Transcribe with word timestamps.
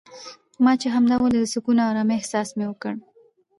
ما 0.63 0.71
چې 0.81 0.87
همدا 0.95 1.15
ولید 1.19 1.43
د 1.43 1.51
سکون 1.53 1.77
او 1.81 1.89
ارامۍ 1.91 2.15
احساس 2.17 2.49
مې 2.57 2.65
وکړ. 2.67 2.93